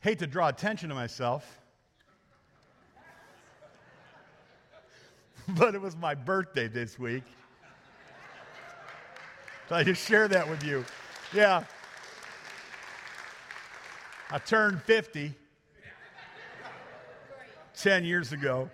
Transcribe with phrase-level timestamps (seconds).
[0.00, 1.60] Hate to draw attention to myself,
[5.48, 7.24] but it was my birthday this week.
[9.68, 10.84] So I just share that with you.
[11.34, 11.64] Yeah.
[14.30, 15.34] I turned 50
[17.76, 18.70] 10 years ago.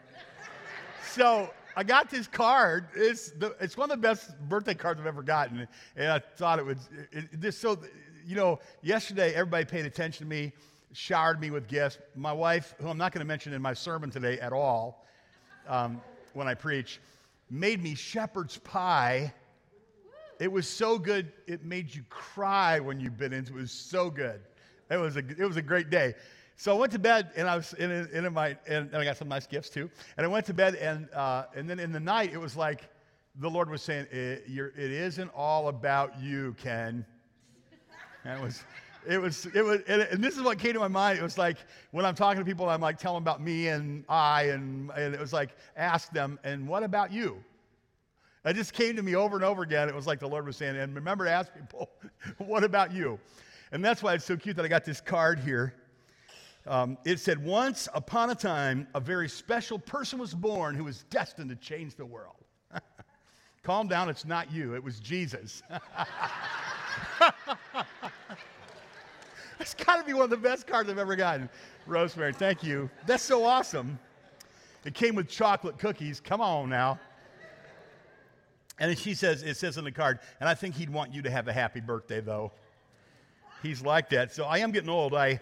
[1.11, 2.87] So I got this card.
[2.95, 5.67] It's, the, it's one of the best birthday cards I've ever gotten.
[5.97, 7.79] And I thought it was it, it, so,
[8.25, 10.53] you know, yesterday everybody paid attention to me,
[10.97, 11.99] showered me with gifts.
[12.15, 15.05] My wife, who I'm not going to mention in my sermon today at all
[15.69, 16.01] um,
[16.33, 17.01] when I preach,
[17.51, 19.33] made me shepherd's pie.
[20.41, 23.59] It was so good, it made you cry when you bit into it.
[23.59, 24.41] It was so good.
[24.91, 26.15] It was a, it was a great day.
[26.57, 29.19] So I went to bed and I was in, in, in my, and, I got
[29.19, 29.91] some nice gifts too.
[30.17, 32.89] And I went to bed and, uh, and then in the night it was like
[33.39, 37.05] the Lord was saying, it, it isn't all about you, Ken.
[38.25, 38.65] And it was,
[39.09, 41.19] it was, it was, and, this is what came to my mind.
[41.19, 41.57] It was like
[41.91, 45.15] when I'm talking to people, I'm like telling them about me and I, and, and
[45.15, 47.43] it was like, ask them, and what about you?
[48.45, 49.89] It just came to me over and over again.
[49.89, 51.91] It was like the Lord was saying, and remember to ask people,
[52.39, 53.19] what about you?
[53.73, 55.75] And that's why it's so cute that I got this card here.
[56.67, 61.05] Um, it said, Once upon a time, a very special person was born who was
[61.11, 62.37] destined to change the world.
[63.63, 65.63] Calm down, it's not you, it was Jesus.
[69.61, 71.49] It's got to be one of the best cards I've ever gotten.
[71.87, 72.91] Rosemary, thank you.
[73.07, 73.99] That's so awesome.
[74.85, 76.21] It came with chocolate cookies.
[76.21, 77.01] Come on now.
[78.79, 81.31] And she says, it says on the card, and I think he'd want you to
[81.31, 82.53] have a happy birthday, though.
[83.63, 84.35] He's like that.
[84.35, 85.15] So I am getting old.
[85.15, 85.41] I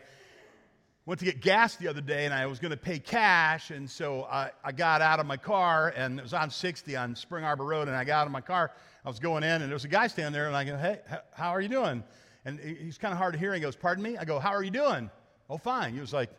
[1.05, 3.71] went to get gas the other day and I was going to pay cash.
[3.71, 7.17] And so I, I got out of my car and it was on 60 on
[7.17, 7.89] Spring Arbor Road.
[7.89, 8.71] And I got out of my car.
[9.05, 11.01] I was going in and there was a guy standing there and I go, Hey,
[11.35, 12.05] how are you doing?
[12.45, 13.61] And he's kind of hard of hearing.
[13.61, 14.17] He goes, Pardon me?
[14.19, 15.11] I go, How are you doing?
[15.49, 15.95] Oh, fine.
[15.95, 16.31] He was like,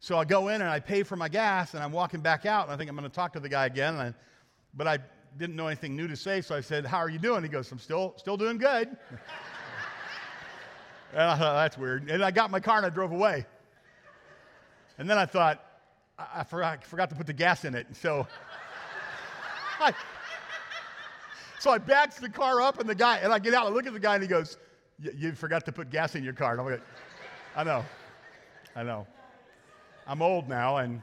[0.00, 2.64] So I go in and I pay for my gas and I'm walking back out
[2.64, 3.94] and I think I'm going to talk to the guy again.
[3.96, 4.12] I,
[4.74, 4.98] but I
[5.38, 6.40] didn't know anything new to say.
[6.40, 7.42] So I said, How are you doing?
[7.42, 8.88] He goes, I'm still, still doing good.
[11.12, 12.10] and I thought, That's weird.
[12.10, 13.46] And I got my car and I drove away.
[14.98, 15.64] And then I thought,
[16.18, 17.86] I, I, forgot, I forgot, to put the gas in it.
[17.92, 18.26] So
[19.80, 19.94] I,
[21.58, 23.86] so I backed the car up, and the guy, and I get out, and look
[23.86, 24.58] at the guy, and he goes,
[24.98, 26.56] You forgot to put gas in your car.
[26.56, 26.80] Like,
[27.56, 27.84] I know.
[28.74, 29.06] I know.
[30.06, 31.02] I'm old now, and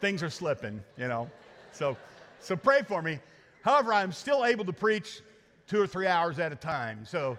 [0.00, 1.30] things are slipping, you know.
[1.72, 1.96] So,
[2.40, 3.18] so pray for me.
[3.62, 5.22] However, I'm still able to preach
[5.66, 7.04] two or three hours at a time.
[7.04, 7.38] So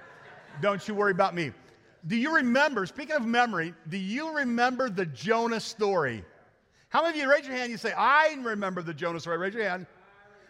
[0.62, 1.52] don't you worry about me.
[2.08, 6.24] Do you remember, speaking of memory, do you remember the Jonah story?
[6.90, 7.64] How many of you raise your hand?
[7.64, 9.38] And you say, I remember the Jonah story.
[9.38, 9.86] Raise your hand.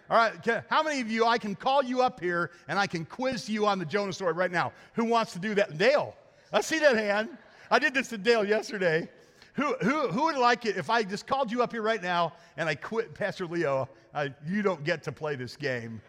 [0.10, 0.64] All right.
[0.70, 3.66] How many of you, I can call you up here and I can quiz you
[3.66, 4.72] on the Jonah story right now?
[4.94, 5.78] Who wants to do that?
[5.78, 6.16] Dale.
[6.54, 7.30] I see that hand.
[7.72, 9.10] I did this to Dale yesterday.
[9.54, 12.34] Who, who, who would like it if I just called you up here right now
[12.58, 13.90] and I quit Pastor Leo?
[14.14, 16.02] Uh, you don't get to play this game.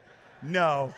[0.43, 0.93] No.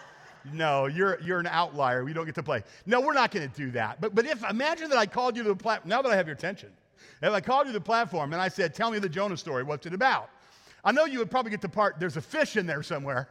[0.52, 2.04] No, you're, you're an outlier.
[2.04, 2.62] We don't get to play.
[2.86, 4.00] No, we're not going to do that.
[4.00, 6.26] But, but if, imagine that I called you to the platform, now that I have
[6.26, 6.70] your attention,
[7.22, 9.62] if I called you to the platform and I said, tell me the Jonah story,
[9.62, 10.30] what's it about?
[10.84, 13.28] I know you would probably get the part, there's a fish in there somewhere.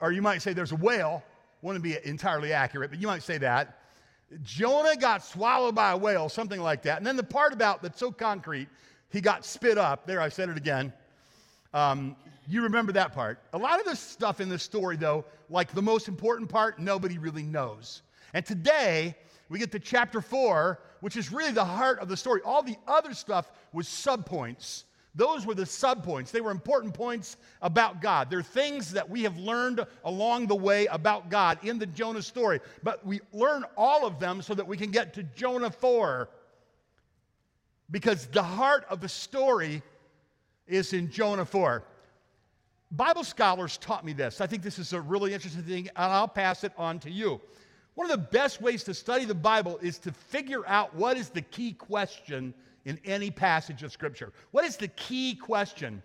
[0.00, 1.22] Or you might say there's a whale.
[1.62, 3.78] Wouldn't be entirely accurate, but you might say that.
[4.42, 6.98] Jonah got swallowed by a whale, something like that.
[6.98, 8.68] And then the part about that's so concrete,
[9.10, 10.06] he got spit up.
[10.06, 10.92] There, I said it again.
[11.72, 12.16] Um,
[12.48, 13.40] you remember that part.
[13.52, 17.18] A lot of the stuff in this story, though, like the most important part, nobody
[17.18, 18.02] really knows.
[18.34, 19.16] And today,
[19.48, 22.40] we get to chapter four, which is really the heart of the story.
[22.44, 24.84] All the other stuff was subpoints.
[25.16, 26.30] Those were the subpoints.
[26.30, 28.28] They were important points about God.
[28.28, 32.60] They're things that we have learned along the way about God in the Jonah story.
[32.82, 36.28] But we learn all of them so that we can get to Jonah 4.
[37.90, 39.82] Because the heart of the story
[40.66, 41.82] is in Jonah 4.
[42.90, 44.42] Bible scholars taught me this.
[44.42, 47.40] I think this is a really interesting thing, and I'll pass it on to you.
[47.94, 51.30] One of the best ways to study the Bible is to figure out what is
[51.30, 52.52] the key question
[52.86, 54.32] in any passage of Scripture.
[54.52, 56.02] What is the key question?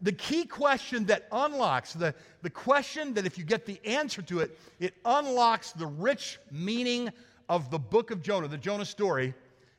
[0.00, 4.38] The key question that unlocks, the, the question that if you get the answer to
[4.38, 7.10] it, it unlocks the rich meaning
[7.48, 9.34] of the book of Jonah, the Jonah story,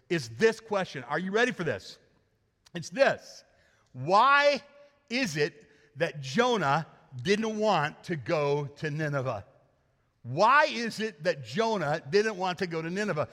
[0.09, 1.05] is this question.
[1.07, 1.97] Are you ready for this?
[2.75, 3.45] It's this
[3.93, 4.61] Why
[5.09, 5.65] is it
[5.95, 6.85] that Jonah
[7.23, 9.45] didn't want to go to Nineveh.
[10.23, 13.27] Why is it that Jonah didn't want to go to Nineveh?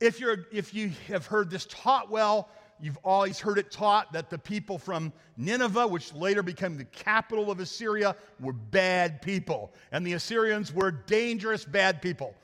[0.00, 2.48] If, you're, if you have heard this taught well,
[2.80, 7.50] you've always heard it taught that the people from Nineveh, which later became the capital
[7.50, 9.72] of Assyria, were bad people.
[9.92, 12.34] And the Assyrians were dangerous, bad people.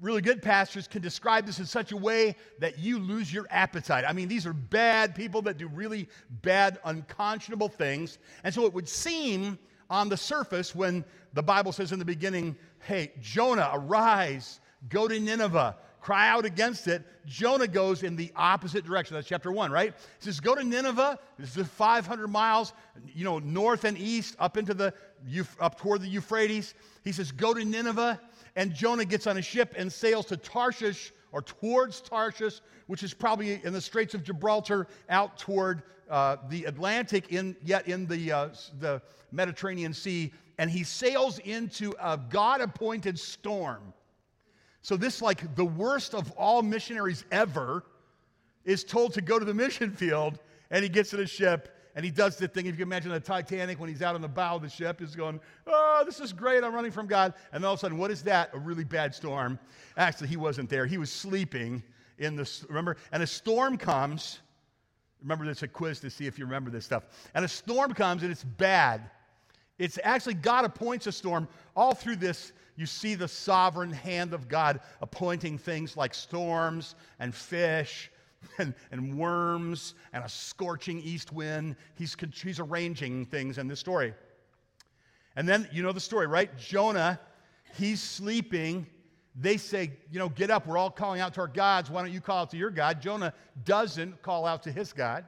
[0.00, 4.04] really good pastors can describe this in such a way that you lose your appetite.
[4.06, 6.08] I mean, these are bad people that do really
[6.42, 8.18] bad, unconscionable things.
[8.44, 9.58] And so it would seem
[9.90, 15.18] on the surface when the Bible says in the beginning, hey, Jonah, arise, go to
[15.18, 15.76] Nineveh,
[16.08, 17.04] cry out against it.
[17.26, 19.14] Jonah goes in the opposite direction.
[19.14, 19.92] That's chapter one, right?
[19.92, 21.18] He says, go to Nineveh.
[21.38, 22.72] This is 500 miles,
[23.14, 24.94] you know, north and east, up into the,
[25.60, 26.72] up toward the Euphrates.
[27.04, 28.18] He says, go to Nineveh
[28.56, 33.12] and Jonah gets on a ship and sails to Tarshish or towards Tarshish, which is
[33.12, 38.32] probably in the Straits of Gibraltar, out toward uh, the Atlantic, in, yet in the,
[38.32, 38.48] uh,
[38.80, 40.32] the Mediterranean Sea.
[40.56, 43.92] And he sails into a God appointed storm.
[44.88, 47.84] So, this, like the worst of all missionaries ever,
[48.64, 50.38] is told to go to the mission field,
[50.70, 52.64] and he gets in a ship and he does the thing.
[52.64, 55.00] If you can imagine the Titanic when he's out on the bow of the ship,
[55.00, 56.64] he's going, Oh, this is great.
[56.64, 57.34] I'm running from God.
[57.52, 58.48] And all of a sudden, what is that?
[58.54, 59.58] A really bad storm.
[59.98, 60.86] Actually, he wasn't there.
[60.86, 61.82] He was sleeping
[62.16, 62.96] in the, remember?
[63.12, 64.38] And a storm comes.
[65.20, 67.02] Remember, there's a quiz to see if you remember this stuff.
[67.34, 69.10] And a storm comes and it's bad.
[69.78, 71.48] It's actually God appoints a storm.
[71.76, 77.34] All through this, you see the sovereign hand of God appointing things like storms and
[77.34, 78.10] fish
[78.58, 81.76] and, and worms and a scorching east wind.
[81.96, 84.14] He's, he's arranging things in this story.
[85.36, 86.56] And then, you know the story, right?
[86.58, 87.20] Jonah,
[87.76, 88.86] he's sleeping.
[89.36, 90.66] They say, you know, get up.
[90.66, 91.90] We're all calling out to our gods.
[91.90, 93.00] Why don't you call out to your God?
[93.00, 93.32] Jonah
[93.64, 95.24] doesn't call out to his God.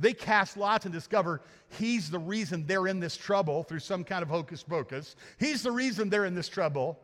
[0.00, 1.42] They cast lots and discover
[1.78, 5.14] he's the reason they're in this trouble through some kind of hocus pocus.
[5.38, 6.98] He's the reason they're in this trouble.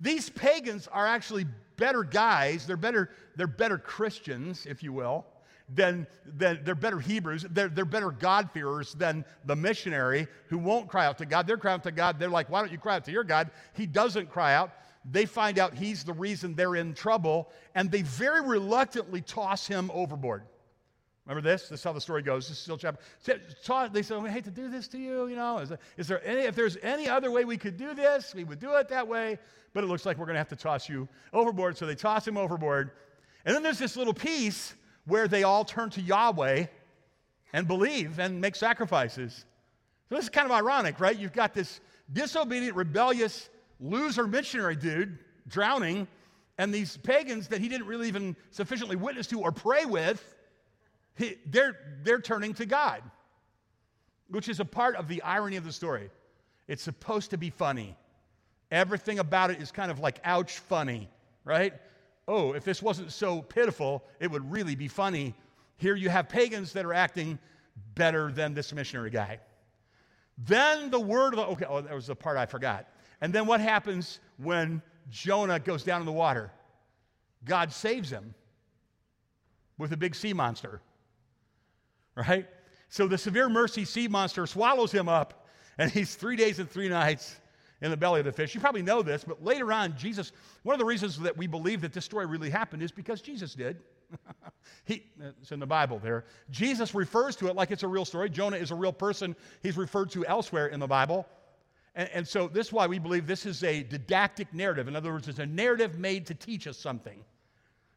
[0.00, 5.26] These pagans are actually better guys, they're better, they're better Christians, if you will,
[5.68, 11.06] than, than they're better Hebrews, they're, they're better God-fearers than the missionary who won't cry
[11.06, 11.46] out to God.
[11.46, 12.18] They're crying out to God.
[12.18, 13.50] They're like, why don't you cry out to your God?
[13.74, 14.72] He doesn't cry out.
[15.10, 19.90] They find out he's the reason they're in trouble, and they very reluctantly toss him
[19.92, 20.44] overboard.
[21.26, 21.68] Remember this?
[21.68, 22.48] This is how the story goes.
[22.48, 23.00] This is still chapter.
[23.92, 25.26] They said, "We hate to do this to you.
[25.26, 25.58] You know,
[25.96, 26.42] is, there, any?
[26.42, 29.38] If there's any other way we could do this, we would do it that way."
[29.74, 31.76] but it looks like we're going to have to toss you overboard.
[31.76, 32.92] So they toss him overboard.
[33.44, 34.74] And then there's this little piece
[35.04, 36.66] where they all turn to Yahweh
[37.52, 39.44] and believe and make sacrifices.
[40.08, 41.18] So this is kind of ironic, right?
[41.18, 41.80] You've got this
[42.12, 43.50] disobedient, rebellious,
[43.80, 45.18] loser missionary dude
[45.48, 46.06] drowning,
[46.56, 50.34] and these pagans that he didn't really even sufficiently witness to or pray with,
[51.16, 53.02] he, they're, they're turning to God,
[54.28, 56.10] which is a part of the irony of the story.
[56.66, 57.96] It's supposed to be funny.
[58.70, 61.08] Everything about it is kind of like, ouch, funny,
[61.44, 61.74] right?
[62.26, 65.34] Oh, if this wasn't so pitiful, it would really be funny.
[65.76, 67.38] Here you have pagans that are acting
[67.94, 69.40] better than this missionary guy.
[70.38, 72.88] Then the word of the, okay, oh, that was the part I forgot.
[73.20, 76.50] And then what happens when Jonah goes down in the water?
[77.44, 78.34] God saves him
[79.78, 80.80] with a big sea monster,
[82.14, 82.46] right?
[82.88, 85.46] So the severe mercy sea monster swallows him up,
[85.78, 87.36] and he's three days and three nights
[87.80, 88.54] in the belly of the fish.
[88.54, 90.32] You probably know this, but later on, Jesus,
[90.62, 93.54] one of the reasons that we believe that this story really happened is because Jesus
[93.54, 93.82] did.
[94.84, 95.04] he,
[95.40, 96.24] it's in the Bible there.
[96.50, 98.30] Jesus refers to it like it's a real story.
[98.30, 99.34] Jonah is a real person.
[99.62, 101.26] He's referred to elsewhere in the Bible.
[101.94, 104.88] And, and so this is why we believe this is a didactic narrative.
[104.88, 107.24] In other words, it's a narrative made to teach us something.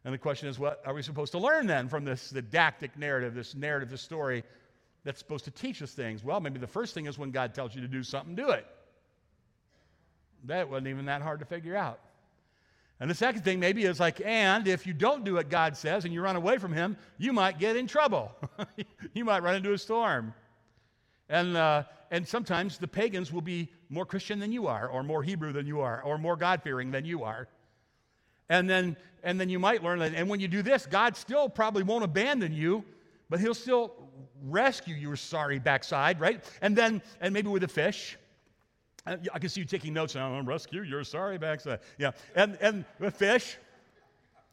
[0.07, 3.35] And the question is, what are we supposed to learn then from this didactic narrative,
[3.35, 4.41] this narrative, this story
[5.03, 6.23] that's supposed to teach us things?
[6.23, 8.65] Well, maybe the first thing is when God tells you to do something, do it.
[10.45, 11.99] That wasn't even that hard to figure out.
[13.01, 16.05] And the second thing maybe is like, and if you don't do what God says
[16.05, 18.31] and you run away from Him, you might get in trouble.
[19.13, 20.33] you might run into a storm.
[21.27, 25.21] And, uh, and sometimes the pagans will be more Christian than you are, or more
[25.21, 27.49] Hebrew than you are, or more God fearing than you are.
[28.49, 31.49] And then, and then you might learn that, and when you do this, God still
[31.49, 32.83] probably won't abandon you,
[33.29, 33.93] but He'll still
[34.45, 36.43] rescue your sorry backside, right?
[36.61, 38.17] And then, and maybe with a fish,
[39.05, 40.39] uh, I can see you taking notes now.
[40.41, 41.79] Rescue your sorry backside.
[41.97, 42.11] Yeah.
[42.35, 43.57] And, and the fish.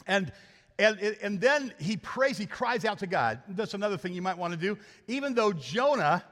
[0.07, 0.33] And,
[0.79, 3.41] and, and then he prays, he cries out to God.
[3.49, 4.79] That's another thing you might want to do.
[5.09, 6.25] Even though Jonah,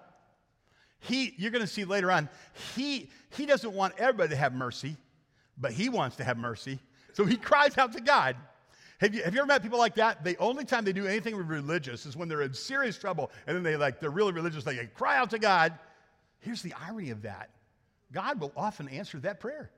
[1.01, 2.29] he, you're going to see later on,
[2.75, 4.97] he, he doesn't want everybody to have mercy,
[5.59, 6.79] but he wants to have mercy.
[7.13, 8.37] So he cries out to God.
[8.99, 10.23] Have you, have you ever met people like that?
[10.23, 13.65] The only time they do anything religious is when they're in serious trouble, and then
[13.65, 14.63] they like they're really religious.
[14.63, 15.73] They cry out to God.
[16.39, 17.51] Here's the irony of that
[18.13, 19.71] God will often answer that prayer.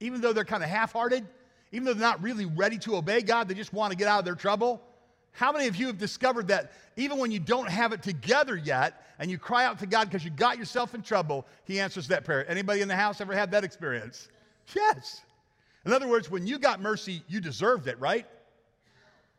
[0.00, 1.26] Even though they're kind of half hearted,
[1.72, 4.18] even though they're not really ready to obey God, they just want to get out
[4.18, 4.82] of their trouble.
[5.32, 9.06] How many of you have discovered that even when you don't have it together yet
[9.18, 12.24] and you cry out to God because you got yourself in trouble, He answers that
[12.24, 12.48] prayer?
[12.50, 14.28] Anybody in the house ever had that experience?
[14.74, 15.22] Yes.
[15.84, 18.26] In other words, when you got mercy, you deserved it, right?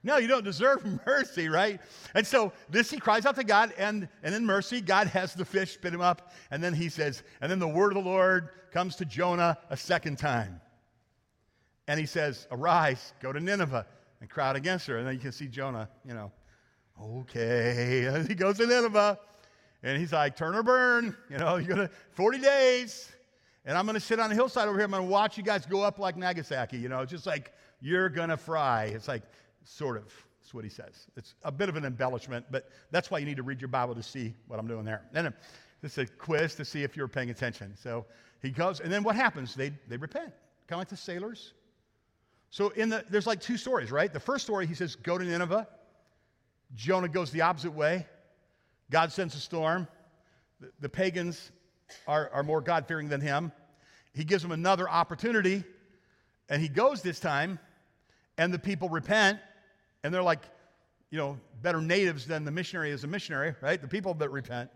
[0.04, 1.80] No, you don't deserve mercy, right?
[2.16, 5.46] And so this he cries out to God, and, and in mercy, God has the
[5.46, 6.32] fish spit him up.
[6.50, 9.78] And then he says, and then the word of the Lord comes to Jonah a
[9.78, 10.60] second time.
[11.88, 13.86] And he says, Arise, go to Nineveh,
[14.22, 14.98] and crowd against her.
[14.98, 16.32] And then you can see Jonah, you know,
[17.02, 18.06] okay.
[18.12, 19.20] And he goes to Nineveh,
[19.84, 23.12] and he's like, Turn or burn, you know, you're gonna 40 days.
[23.66, 24.86] And I'm gonna sit on a hillside over here.
[24.86, 28.38] I'm gonna watch you guys go up like Nagasaki, you know, just like you're gonna
[28.38, 28.86] fry.
[28.86, 29.24] It's like
[29.64, 30.12] Sort of.
[30.42, 31.08] That's what he says.
[31.16, 33.94] It's a bit of an embellishment, but that's why you need to read your Bible
[33.96, 35.04] to see what I'm doing there.
[35.12, 35.32] Then uh,
[35.82, 37.76] this is a quiz to see if you're paying attention.
[37.78, 38.06] So
[38.42, 39.54] he goes, and then what happens?
[39.54, 40.34] They, they repent,
[40.68, 41.54] kind of like the sailors.
[42.50, 44.12] So in the, there's like two stories, right?
[44.12, 45.68] The first story, he says, go to Nineveh.
[46.76, 48.08] Jonah goes the opposite way.
[48.90, 49.88] God sends a storm.
[50.60, 51.52] The, the pagans
[52.08, 53.52] are, are more God fearing than him.
[54.14, 55.64] He gives them another opportunity,
[56.50, 57.60] and he goes this time,
[58.38, 59.40] and the people repent,
[60.04, 60.42] and they're like,
[61.10, 63.82] you know, better natives than the missionary is a missionary, right?
[63.82, 64.70] The people that repent.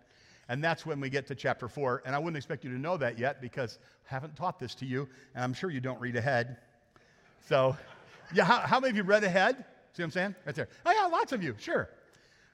[0.48, 2.04] And that's when we get to chapter four.
[2.06, 3.80] And I wouldn't expect you to know that yet because
[4.10, 6.58] I haven't taught this to you, and I'm sure you don't read ahead.
[7.48, 7.76] So,
[8.34, 9.56] yeah, how, how many of you read ahead?
[9.94, 10.36] See what I'm saying?
[10.46, 10.68] Right there.
[10.86, 11.90] Oh, yeah, lots of you, sure.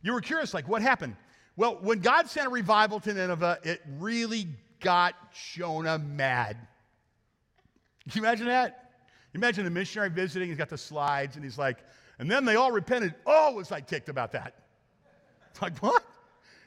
[0.04, 1.16] You were curious, like, what happened?
[1.56, 4.48] Well, when God sent a revival to Nineveh, it really
[4.80, 6.58] got Jonah mad.
[8.10, 8.92] Can you imagine that?
[9.34, 11.78] You imagine a missionary visiting, he's got the slides, and he's like,
[12.20, 13.16] and then they all repented.
[13.26, 14.56] Oh, was I ticked about that?
[15.52, 16.04] It's like, what?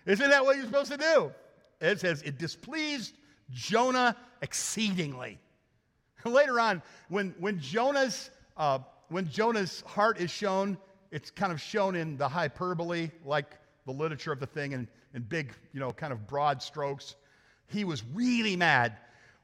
[0.06, 1.32] Isn't that what you're supposed to do?
[1.80, 3.14] It says, it displeased
[3.50, 5.38] Jonah exceedingly.
[6.24, 10.78] Later on, when, when, Jonah's, uh, when Jonah's heart is shown,
[11.10, 15.22] it's kind of shown in the hyperbole, like the literature of the thing, in, in
[15.22, 17.16] big, you know, kind of broad strokes.
[17.68, 18.92] He was really mad.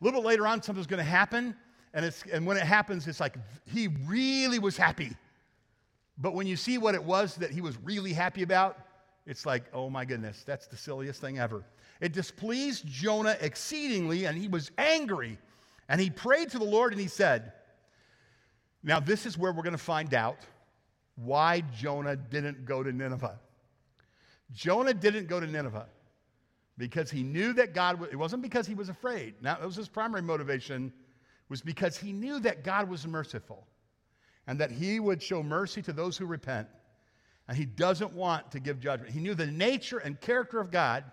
[0.01, 1.55] A little bit later on, something's going to happen,
[1.93, 5.17] and, it's, and when it happens, it's like he really was happy.
[6.19, 8.79] But when you see what it was that he was really happy about,
[9.27, 11.65] it's like, oh my goodness, that's the silliest thing ever.
[12.01, 15.39] It displeased Jonah exceedingly, and he was angry.
[15.89, 17.53] And he prayed to the Lord and he said,
[18.83, 20.39] Now, this is where we're going to find out
[21.17, 23.39] why Jonah didn't go to Nineveh.
[24.53, 25.87] Jonah didn't go to Nineveh
[26.79, 29.35] because he knew that God, it wasn't because he was afraid.
[29.43, 30.93] Now, it was his primary motivation,
[31.49, 33.67] was because he knew that God was merciful
[34.47, 36.69] and that he would show mercy to those who repent.
[37.49, 39.13] And he doesn't want to give judgment.
[39.13, 41.05] He knew the nature and character of God.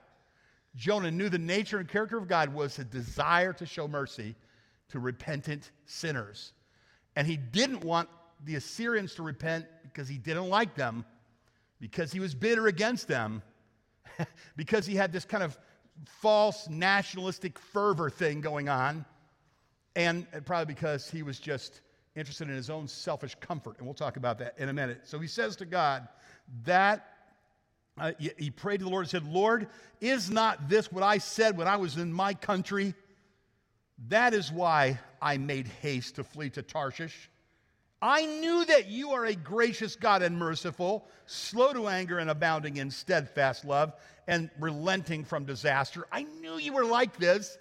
[0.76, 4.36] Jonah knew the nature and character of God was a desire to show mercy
[4.90, 6.54] to repentant sinners.
[7.16, 8.10] And he didn't want
[8.46, 11.04] the Assyrians to repent because he didn't like them,
[11.80, 13.42] because he was bitter against them,
[14.56, 15.58] because he had this kind of
[16.06, 19.06] false nationalistic fervor thing going on,
[19.96, 21.82] and probably because he was just
[22.16, 23.78] interested in his own selfish comfort.
[23.78, 25.02] And we'll talk about that in a minute.
[25.04, 26.08] So he says to God,
[26.64, 27.14] that
[28.00, 29.68] uh, he prayed to the Lord and said, Lord,
[30.02, 32.94] is not this what I said when I was in my country?
[34.10, 37.30] That is why I made haste to flee to Tarshish.
[38.02, 42.78] I knew that you are a gracious God and merciful, slow to anger and abounding
[42.78, 43.94] in steadfast love,
[44.28, 46.06] and relenting from disaster.
[46.12, 47.58] I knew you were like this,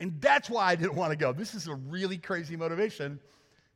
[0.00, 1.32] and that's why I didn't want to go.
[1.32, 3.18] This is a really crazy motivation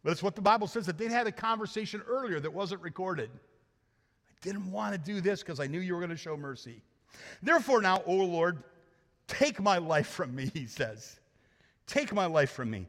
[0.03, 3.31] but it's what the Bible says that they'd had a conversation earlier that wasn't recorded.
[3.33, 6.83] I didn't want to do this because I knew you were going to show mercy.
[7.43, 8.63] Therefore, now, O Lord,
[9.29, 11.21] take my life from me, he says.
[11.87, 12.89] Take my life from me.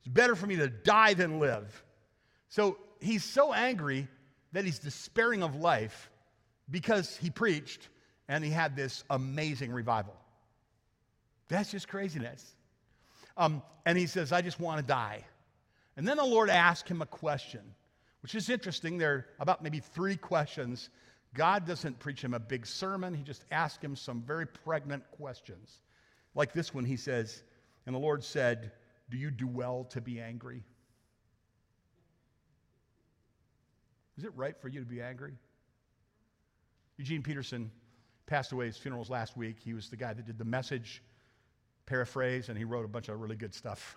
[0.00, 1.84] It's better for me to die than live.
[2.50, 4.08] So he's so angry
[4.52, 6.10] that he's despairing of life
[6.70, 7.88] because he preached
[8.28, 10.14] and he had this amazing revival.
[11.48, 12.54] That's just craziness.
[13.36, 15.24] Um, and he says, I just want to die.
[15.96, 17.62] And then the Lord asked him a question,
[18.22, 18.98] which is interesting.
[18.98, 20.90] There are about maybe three questions.
[21.34, 25.82] God doesn't preach him a big sermon, he just asks him some very pregnant questions.
[26.34, 27.42] Like this one, he says,
[27.86, 28.72] And the Lord said,
[29.08, 30.64] Do you do well to be angry?
[34.20, 35.32] Is it right for you to be angry?
[36.98, 37.70] Eugene Peterson
[38.26, 38.66] passed away.
[38.66, 39.56] His funeral last week.
[39.64, 41.02] He was the guy that did the message
[41.86, 43.96] paraphrase, and he wrote a bunch of really good stuff.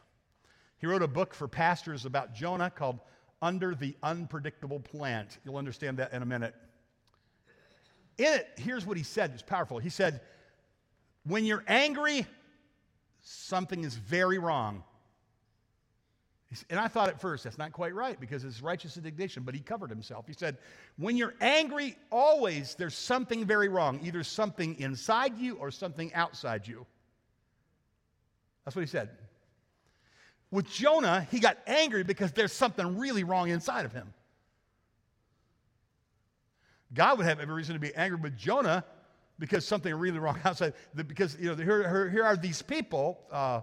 [0.78, 3.02] He wrote a book for pastors about Jonah called
[3.42, 5.40] Under the Unpredictable Plant.
[5.44, 6.56] You'll understand that in a minute.
[8.18, 9.32] In it, here's what he said.
[9.34, 9.78] It's powerful.
[9.78, 10.22] He said,
[11.26, 12.26] When you're angry,
[13.20, 14.86] something is very wrong.
[16.70, 19.62] And I thought at first, that's not quite right because it's righteous indignation, but he
[19.62, 20.28] covered himself.
[20.28, 20.58] He said,
[20.98, 26.68] When you're angry, always there's something very wrong, either something inside you or something outside
[26.68, 26.86] you.
[28.66, 29.10] That's what he said.
[30.52, 34.14] With Jonah, he got angry because there's something really wrong inside of him.
[36.94, 38.86] God would have every reason to be angry with Jonah
[39.40, 40.74] because something really wrong outside.
[40.96, 43.62] Because you know, here, here are these people, uh,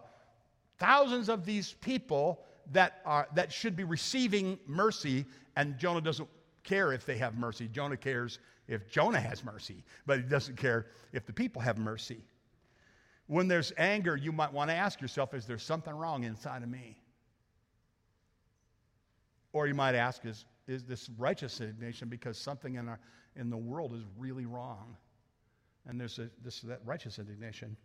[0.79, 2.43] thousands of these people
[2.73, 5.25] that are that should be receiving mercy,
[5.57, 6.29] and Jonah doesn't
[6.63, 7.69] care if they have mercy.
[7.69, 12.23] Jonah cares if Jonah has mercy, but he doesn't care if the people have mercy.
[13.27, 16.69] When there's anger, you might want to ask yourself, is there something wrong inside of
[16.69, 17.01] me?
[19.53, 22.99] Or you might ask, is, is this righteous indignation because something in, our,
[23.37, 24.97] in the world is really wrong?
[25.87, 27.77] And there's a, this, that righteous indignation.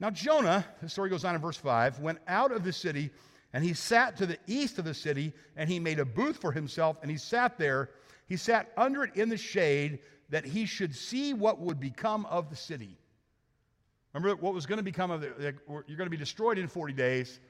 [0.00, 3.10] Now, Jonah, the story goes on in verse 5, went out of the city
[3.52, 6.52] and he sat to the east of the city and he made a booth for
[6.52, 7.90] himself and he sat there.
[8.26, 10.00] He sat under it in the shade
[10.30, 12.98] that he should see what would become of the city.
[14.12, 16.92] Remember what was going to become of the, you're going to be destroyed in 40
[16.92, 17.40] days.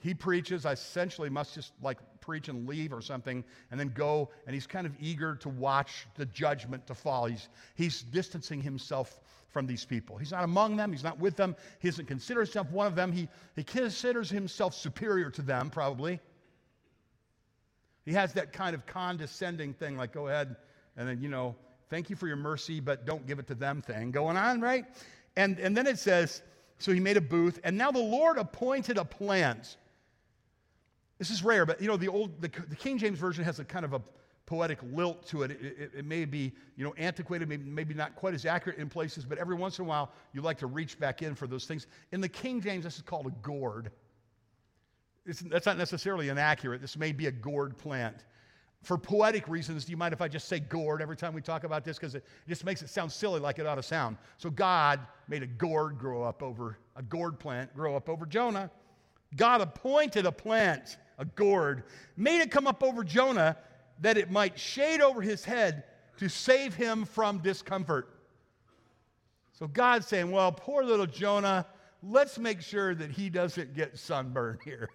[0.00, 4.30] He preaches, I essentially must just like preach and leave or something, and then go,
[4.46, 7.26] and he's kind of eager to watch the judgment to fall.
[7.26, 10.16] He's, he's distancing himself from these people.
[10.16, 13.12] He's not among them, he's not with them, he doesn't consider himself one of them.
[13.12, 16.20] He, he considers himself superior to them, probably.
[18.04, 20.56] He has that kind of condescending thing, like, go ahead,
[20.96, 21.56] and then, you know,
[21.90, 24.86] thank you for your mercy, but don't give it to them thing going on, right?
[25.36, 26.42] And, and then it says,
[26.78, 29.76] so he made a booth, and now the Lord appointed a plant.
[31.20, 33.64] This is rare, but you know, the old, the, the King James Version has a
[33.64, 34.02] kind of a
[34.46, 35.52] poetic lilt to it.
[35.52, 38.88] It, it, it may be, you know, antiquated, maybe, maybe not quite as accurate in
[38.88, 41.66] places, but every once in a while you like to reach back in for those
[41.66, 41.86] things.
[42.10, 43.92] In the King James, this is called a gourd.
[45.24, 46.80] It's, that's not necessarily inaccurate.
[46.80, 48.24] This may be a gourd plant
[48.82, 51.64] for poetic reasons, do you mind if I just say gourd every time we talk
[51.64, 51.98] about this?
[51.98, 54.16] Because it just makes it sound silly like it ought to sound.
[54.38, 58.70] So God made a gourd grow up over, a gourd plant grow up over Jonah.
[59.36, 61.84] God appointed a plant, a gourd,
[62.16, 63.56] made it come up over Jonah
[64.00, 65.84] that it might shade over his head
[66.16, 68.08] to save him from discomfort.
[69.52, 71.66] So God's saying, well, poor little Jonah,
[72.02, 74.90] let's make sure that he doesn't get sunburned here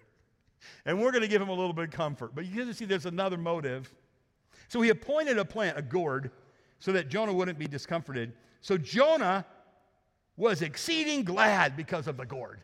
[0.84, 2.34] and we're going to give him a little bit of comfort.
[2.34, 3.92] But you can see there's another motive.
[4.68, 6.30] So he appointed a plant, a gourd,
[6.78, 8.32] so that Jonah wouldn't be discomforted.
[8.60, 9.46] So Jonah
[10.36, 12.60] was exceeding glad because of the gourd.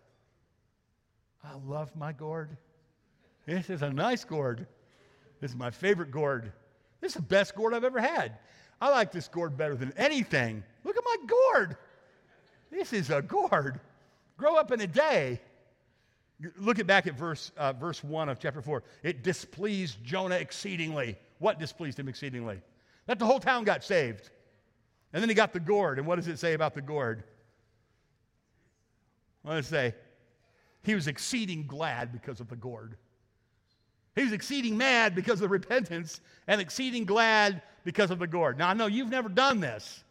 [1.45, 2.57] I love my gourd.
[3.47, 4.67] This is a nice gourd.
[5.41, 6.53] This is my favorite gourd.
[7.01, 8.39] This is the best gourd I've ever had.
[8.81, 10.63] I like this gourd better than anything.
[10.85, 11.77] Look at my gourd.
[12.71, 13.81] This is a gourd.
[14.37, 15.41] Grow up in a day.
[16.57, 18.83] Look at back at verse, uh, verse 1 of chapter 4.
[19.03, 21.17] It displeased Jonah exceedingly.
[21.39, 22.61] What displeased him exceedingly?
[23.07, 24.31] That the whole town got saved.
[25.13, 25.99] And then he got the gourd.
[25.99, 27.25] And what does it say about the gourd?
[29.43, 29.95] What does it say?
[30.85, 32.97] He was exceeding glad because of the gourd.
[34.15, 38.59] He was exceeding mad because of repentance and exceeding glad because of the gourd.
[38.59, 40.05] Now, I know you've never done this,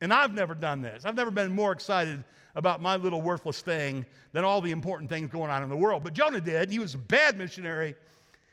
[0.00, 1.04] and I've never done this.
[1.04, 2.24] I've never been more excited
[2.56, 6.04] about my little worthless thing than all the important things going on in the world.
[6.04, 6.70] But Jonah did.
[6.70, 7.94] He was a bad missionary.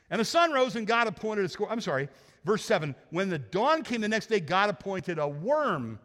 [0.10, 1.72] And the sun rose and God appointed a score.
[1.72, 2.10] I'm sorry,
[2.44, 2.96] verse 7.
[3.12, 6.00] When the dawn came the next day, God appointed a worm.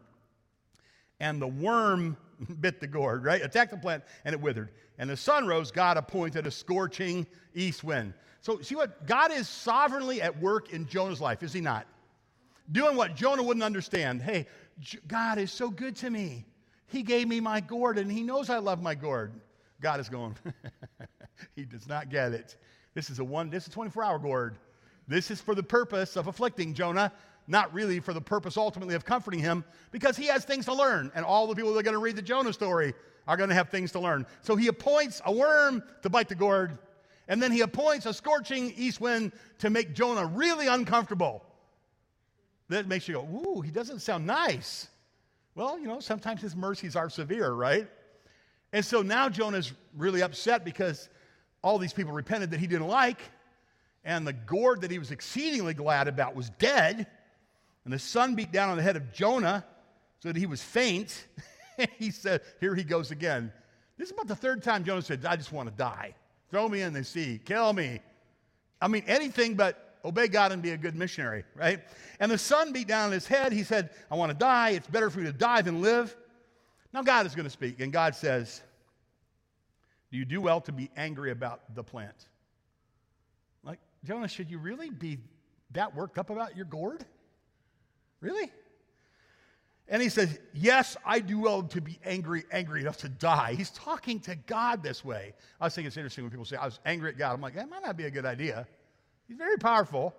[1.19, 2.17] And the worm
[2.59, 3.43] bit the gourd, right?
[3.43, 4.69] Attacked the plant and it withered.
[4.99, 8.13] And the sun rose, God appointed a scorching east wind.
[8.41, 9.07] So, see what?
[9.07, 11.85] God is sovereignly at work in Jonah's life, is he not?
[12.71, 14.21] Doing what Jonah wouldn't understand.
[14.21, 14.45] Hey,
[15.07, 16.45] God is so good to me.
[16.87, 19.33] He gave me my gourd and he knows I love my gourd.
[19.81, 20.35] God is going,
[21.55, 22.57] he does not get it.
[22.93, 24.57] This is a one, this is a 24 hour gourd.
[25.07, 27.11] This is for the purpose of afflicting Jonah,
[27.47, 31.11] not really for the purpose ultimately of comforting him, because he has things to learn.
[31.15, 32.93] And all the people that are going to read the Jonah story
[33.27, 34.25] are going to have things to learn.
[34.41, 36.77] So he appoints a worm to bite the gourd,
[37.27, 41.43] and then he appoints a scorching east wind to make Jonah really uncomfortable.
[42.69, 44.87] That makes you go, ooh, he doesn't sound nice.
[45.55, 47.87] Well, you know, sometimes his mercies are severe, right?
[48.73, 51.09] And so now Jonah's really upset because
[51.63, 53.19] all these people repented that he didn't like,
[54.03, 57.07] and the gourd that he was exceedingly glad about was dead.
[57.83, 59.65] And the sun beat down on the head of Jonah
[60.19, 61.27] so that he was faint.
[61.97, 63.51] he said, Here he goes again.
[63.97, 66.13] This is about the third time Jonah said, I just want to die.
[66.49, 67.99] Throw me in the sea, kill me.
[68.81, 71.81] I mean, anything but obey God and be a good missionary, right?
[72.19, 73.51] And the sun beat down on his head.
[73.51, 74.71] He said, I want to die.
[74.71, 76.15] It's better for you to die than live.
[76.93, 78.61] Now God is going to speak, and God says,
[80.11, 82.27] Do you do well to be angry about the plant?
[83.63, 85.19] Like, Jonah, should you really be
[85.71, 87.05] that worked up about your gourd?
[88.21, 88.49] Really?
[89.89, 93.53] And he says, Yes, I do well to be angry, angry enough to die.
[93.55, 95.33] He's talking to God this way.
[95.61, 97.33] I think it's interesting when people say, I was angry at God.
[97.33, 98.67] I'm like, that might not be a good idea.
[99.27, 100.13] He's very powerful.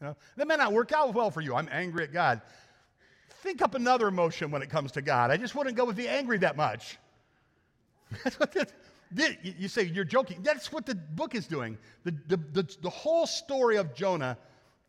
[0.00, 1.54] You know, that may not work out well for you.
[1.54, 2.42] I'm angry at God.
[3.42, 5.30] Think up another emotion when it comes to God.
[5.30, 6.98] I just wouldn't go with the angry that much.
[8.24, 8.66] That's what this,
[9.42, 10.42] you say you're joking.
[10.42, 11.78] That's what the book is doing.
[12.04, 14.36] The, the, the, the whole story of Jonah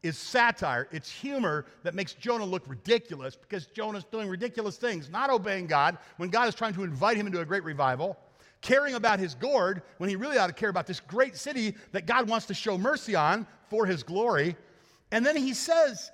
[0.04, 0.88] is satire.
[0.92, 5.98] It's humor that makes Jonah look ridiculous because Jonah's doing ridiculous things, not obeying God
[6.18, 8.18] when God is trying to invite him into a great revival,
[8.62, 12.06] caring about his gourd when he really ought to care about this great city that
[12.06, 14.58] God wants to show mercy on for his glory.
[15.12, 16.12] And then he says,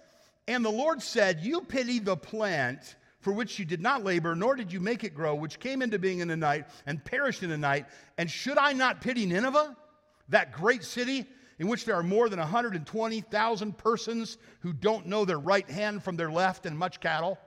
[0.47, 4.55] And the Lord said, You pity the plant for which you did not labor, nor
[4.55, 7.49] did you make it grow, which came into being in the night and perished in
[7.49, 7.85] the night.
[8.17, 9.75] And should I not pity Nineveh,
[10.29, 11.25] that great city?
[11.59, 16.15] In which there are more than 120,000 persons who don't know their right hand from
[16.15, 17.37] their left and much cattle.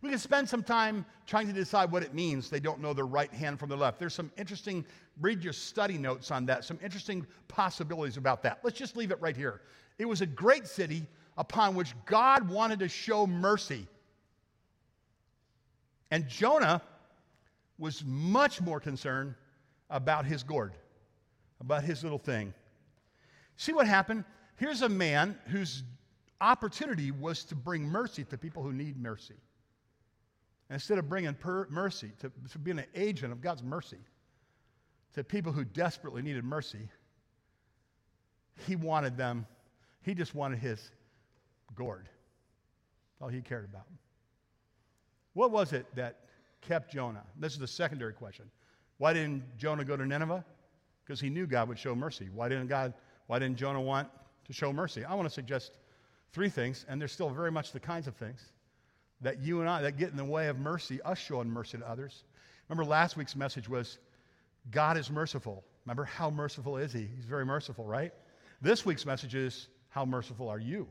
[0.00, 3.06] We can spend some time trying to decide what it means they don't know their
[3.06, 4.00] right hand from their left.
[4.00, 4.84] There's some interesting,
[5.20, 8.60] read your study notes on that, some interesting possibilities about that.
[8.64, 9.60] Let's just leave it right here.
[9.98, 13.86] It was a great city upon which God wanted to show mercy.
[16.10, 16.82] And Jonah
[17.78, 19.34] was much more concerned
[19.88, 20.72] about his gourd,
[21.60, 22.52] about his little thing.
[23.62, 24.24] See what happened?
[24.56, 25.84] Here's a man whose
[26.40, 29.36] opportunity was to bring mercy to people who need mercy.
[30.68, 34.00] And instead of bringing per- mercy, to, to being an agent of God's mercy
[35.14, 36.88] to people who desperately needed mercy,
[38.66, 39.46] he wanted them,
[40.00, 40.90] he just wanted his
[41.76, 42.08] gourd.
[43.20, 43.86] All he cared about.
[45.34, 46.18] What was it that
[46.62, 47.22] kept Jonah?
[47.38, 48.46] This is the secondary question.
[48.98, 50.44] Why didn't Jonah go to Nineveh?
[51.04, 52.28] Because he knew God would show mercy.
[52.28, 52.92] Why didn't God
[53.32, 54.10] why didn't Jonah want
[54.44, 55.06] to show mercy?
[55.06, 55.72] I want to suggest
[56.34, 58.44] three things, and they're still very much the kinds of things
[59.22, 61.90] that you and I that get in the way of mercy, us showing mercy to
[61.90, 62.24] others.
[62.68, 63.96] Remember last week's message was
[64.70, 65.64] God is merciful.
[65.86, 67.08] Remember how merciful is he?
[67.16, 68.12] He's very merciful, right?
[68.60, 70.86] This week's message is how merciful are you?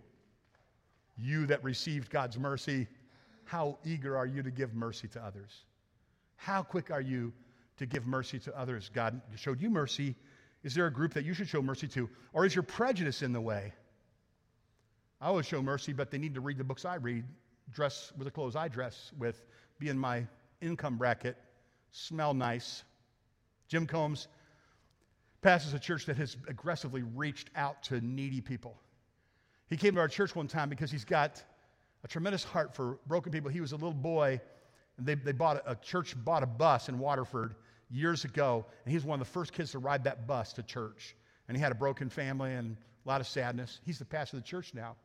[1.20, 2.88] You that received God's mercy,
[3.44, 5.66] how eager are you to give mercy to others?
[6.38, 7.34] How quick are you
[7.78, 8.90] to give mercy to others?
[8.92, 10.16] God showed you mercy
[10.64, 12.10] is there a group that you should show mercy to?
[12.34, 13.74] Or is your prejudice in the way?
[15.20, 17.26] I always show mercy, but they need to read the books I read,
[17.72, 19.44] dress with the clothes I dress with,
[19.80, 20.26] be in my
[20.62, 21.38] income bracket,
[21.92, 22.84] smell nice.
[23.68, 24.28] Jim Combs
[25.42, 28.78] passes a church that has aggressively reached out to needy people.
[29.68, 31.44] He came to our church one time because he's got
[32.04, 33.50] a tremendous heart for broken people.
[33.50, 34.40] He was a little boy,
[34.98, 37.56] and they, they bought a, a church bought a bus in Waterford
[37.92, 40.64] years ago, and he was one of the first kids to ride that bus to
[40.64, 41.16] church.
[41.48, 43.80] And he had a broken family and a lot of sadness.
[43.86, 44.96] He's the pastor of the church now.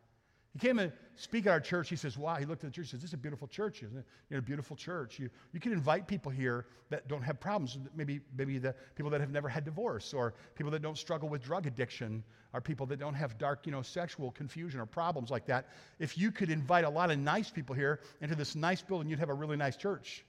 [0.52, 1.90] He came and speak at our church.
[1.90, 2.36] He says, Wow.
[2.36, 2.86] He looked at the church.
[2.86, 4.06] He says, This is a beautiful church, isn't it?
[4.30, 5.18] You're a beautiful church.
[5.18, 7.76] You, you can invite people here that don't have problems.
[7.94, 11.42] Maybe, maybe the people that have never had divorce, or people that don't struggle with
[11.42, 15.44] drug addiction, or people that don't have dark, you know, sexual confusion or problems like
[15.46, 15.68] that.
[15.98, 19.18] If you could invite a lot of nice people here into this nice building, you'd
[19.18, 20.24] have a really nice church.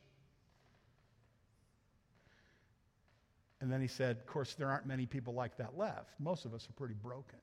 [3.60, 6.12] And then he said, Of course, there aren't many people like that left.
[6.20, 7.39] Most of us are pretty broken.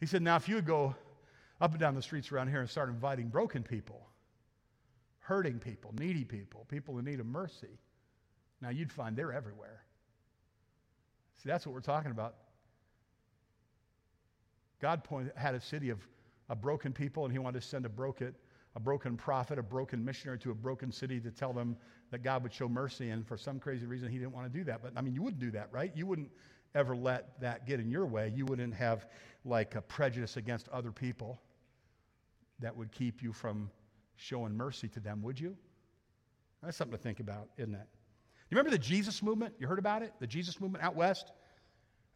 [0.00, 0.94] He said, Now, if you would go
[1.60, 4.08] up and down the streets around here and start inviting broken people,
[5.20, 7.78] hurting people, needy people, people in need of mercy,
[8.60, 9.82] now you'd find they're everywhere.
[11.42, 12.36] See, that's what we're talking about.
[14.80, 15.02] God
[15.36, 15.98] had a city of,
[16.48, 18.34] of broken people, and he wanted to send a broken,
[18.74, 21.76] a broken prophet, a broken missionary to a broken city to tell them
[22.10, 23.10] that God would show mercy.
[23.10, 24.82] And for some crazy reason, he didn't want to do that.
[24.82, 25.92] But I mean, you wouldn't do that, right?
[25.94, 26.30] You wouldn't
[26.74, 28.32] ever let that get in your way.
[28.34, 29.06] You wouldn't have
[29.44, 31.40] like a prejudice against other people
[32.60, 33.70] that would keep you from
[34.16, 35.56] showing mercy to them, would you?
[36.62, 37.86] That's something to think about, isn't it?
[38.50, 39.54] You remember the Jesus movement?
[39.58, 40.12] You heard about it?
[40.20, 41.32] The Jesus movement out west?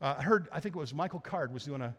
[0.01, 1.95] Uh, I heard, I think it was Michael Card was doing a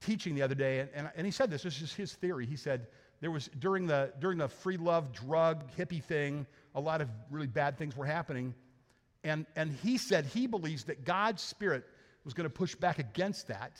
[0.00, 2.46] teaching the other day, and, and, and he said this, this is his theory.
[2.46, 2.88] He said,
[3.20, 7.46] there was during the during the free love drug hippie thing a lot of really
[7.46, 8.54] bad things were happening.
[9.24, 11.84] And and he said he believes that god's spirit
[12.24, 13.72] was going to push back against that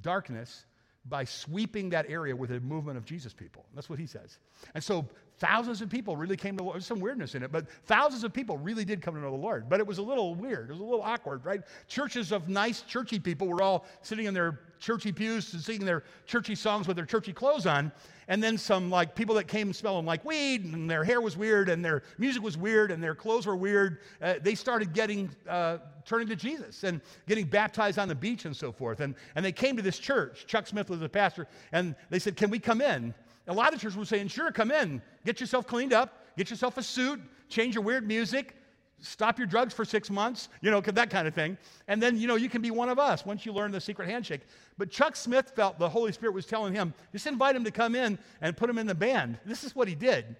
[0.00, 0.64] darkness
[1.04, 3.64] by sweeping that area with a movement of jesus people.
[3.74, 4.38] That's what he says.
[4.74, 5.06] And so
[5.38, 6.74] thousands of people really came to lord.
[6.76, 9.36] There's some weirdness in it but thousands of people really did come to know the
[9.36, 9.68] lord.
[9.68, 10.70] But it was a little weird.
[10.70, 11.62] It was a little awkward right?
[11.86, 16.04] Churches of nice churchy people were all sitting in their churchy pews and singing their
[16.26, 17.92] churchy songs with their churchy clothes on.
[18.28, 21.68] And then some like people that came smelling like weed and their hair was weird
[21.68, 24.00] and their music was weird and their clothes were weird.
[24.20, 28.54] Uh, they started getting uh, turning to jesus and getting baptized on the beach and
[28.54, 29.00] so forth.
[29.00, 30.46] And, and they came to this church.
[30.46, 31.48] Chuck smith was the pastor.
[31.72, 33.14] And they said can we come in
[33.48, 36.76] A lot of churches were saying, sure, come in, get yourself cleaned up, get yourself
[36.76, 38.54] a suit, change your weird music,
[39.00, 41.56] stop your drugs for six months, you know, that kind of thing.
[41.86, 44.08] And then, you know, you can be one of us once you learn the secret
[44.08, 44.42] handshake.
[44.76, 47.94] But Chuck Smith felt the Holy Spirit was telling him, just invite him to come
[47.94, 49.38] in and put him in the band.
[49.44, 50.36] This is what he did.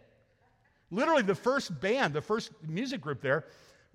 [0.91, 3.45] Literally, the first band, the first music group there,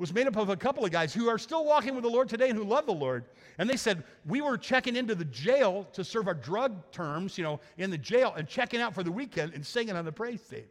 [0.04, 2.28] was made up of a couple of guys who are still walking with the Lord
[2.28, 3.24] today and who love the Lord.
[3.58, 7.46] And they said, We were checking into the jail to serve our drug terms, you
[7.46, 10.42] know, in the jail and checking out for the weekend and singing on the praise
[10.42, 10.66] team.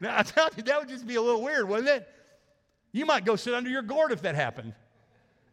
[0.00, 2.08] Now, I tell you, that would just be a little weird, wouldn't it?
[2.90, 4.74] You might go sit under your gourd if that happened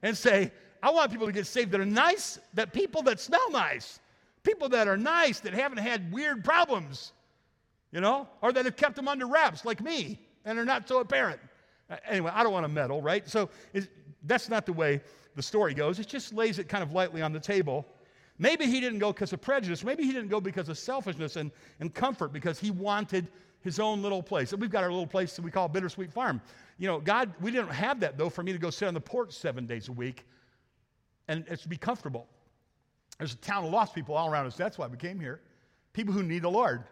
[0.01, 3.51] and say, I want people to get saved that are nice, that people that smell
[3.51, 3.99] nice,
[4.41, 7.13] people that are nice, that haven't had weird problems,
[7.91, 11.01] you know, or that have kept them under wraps like me and are not so
[11.01, 11.39] apparent.
[12.07, 13.27] Anyway, I don't want to meddle, right?
[13.27, 13.49] So
[14.23, 15.01] that's not the way
[15.35, 15.99] the story goes.
[15.99, 17.85] It just lays it kind of lightly on the table.
[18.39, 19.83] Maybe he didn't go because of prejudice.
[19.83, 23.27] Maybe he didn't go because of selfishness and, and comfort, because he wanted
[23.61, 24.51] his own little place.
[24.53, 26.41] And we've got our little place that we call Bittersweet Farm.
[26.77, 29.01] You know, God, we didn't have that though for me to go sit on the
[29.01, 30.25] porch seven days a week
[31.27, 32.27] and it's to be comfortable.
[33.17, 34.55] There's a town of lost people all around us.
[34.55, 35.41] That's why we came here.
[35.93, 36.83] People who need the Lord.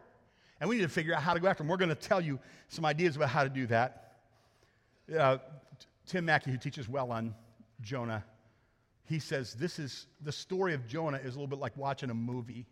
[0.59, 1.69] And we need to figure out how to go after them.
[1.69, 4.04] We're going to tell you some ideas about how to do that.
[5.13, 5.37] Uh,
[6.07, 7.35] Tim Mackie, who teaches well on
[7.81, 8.23] Jonah,
[9.05, 12.15] he says this is the story of Jonah is a little bit like watching a
[12.15, 12.65] movie.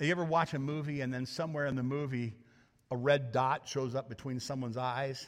[0.00, 2.34] You ever watch a movie and then somewhere in the movie
[2.90, 5.26] a red dot shows up between someone's eyes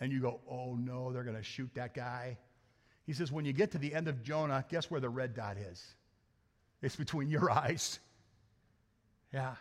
[0.00, 2.38] and you go, oh no, they're going to shoot that guy?
[3.06, 5.56] He says, when you get to the end of Jonah, guess where the red dot
[5.58, 5.84] is?
[6.80, 7.98] It's between your eyes.
[9.32, 9.54] Yeah.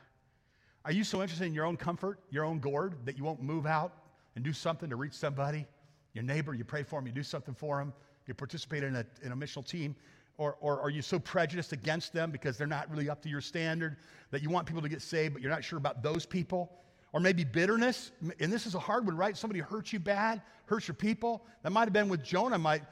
[0.86, 3.66] Are you so interested in your own comfort, your own gourd, that you won't move
[3.66, 3.94] out
[4.38, 5.66] and do something to reach somebody?
[6.14, 7.92] Your neighbor, you pray for them, you do something for them,
[8.28, 9.96] you participate in a, in a missional team.
[10.38, 13.42] Or, or are you so prejudiced against them because they're not really up to your
[13.42, 13.98] standard
[14.30, 16.72] that you want people to get saved, but you're not sure about those people?
[17.14, 19.36] Or maybe bitterness, and this is a hard one, right?
[19.36, 21.44] Somebody hurts you bad, hurts your people.
[21.64, 22.84] That might have been with Jonah, might,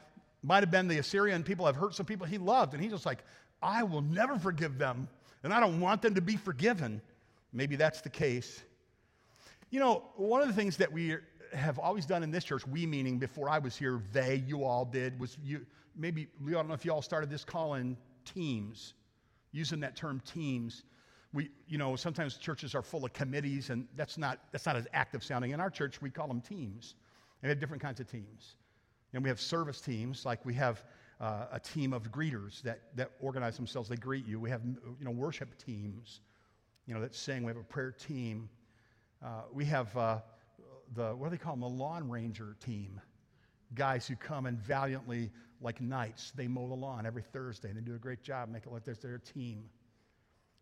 [0.41, 3.05] might have been the Assyrian people have hurt some people he loved, and he's just
[3.05, 3.23] like,
[3.61, 5.07] I will never forgive them,
[5.43, 7.03] and I don't want them to be forgiven.
[7.53, 8.63] Maybe that's the case.
[9.69, 11.17] You know, one of the things that we
[11.53, 14.85] have always done in this church, we meaning before I was here, they, you all
[14.85, 18.93] did, was you, maybe, I don't know if you all started this calling teams,
[19.51, 20.83] using that term teams.
[21.33, 24.87] We, you know, sometimes churches are full of committees, and that's not, that's not as
[24.93, 25.51] active sounding.
[25.51, 26.95] In our church, we call them teams.
[27.41, 28.55] And we have different kinds of teams.
[29.13, 30.83] And we have service teams, like we have
[31.19, 34.39] uh, a team of greeters that, that organize themselves, they greet you.
[34.39, 36.21] We have, you know, worship teams,
[36.87, 37.43] you know, that sing.
[37.43, 38.49] We have a prayer team.
[39.23, 40.19] Uh, we have uh,
[40.93, 42.99] the, what do they call them, the lawn ranger team.
[43.73, 46.31] Guys who come and valiantly like knights.
[46.35, 48.75] They mow the lawn every Thursday and they do a great job, make it look
[48.75, 49.63] like this their team.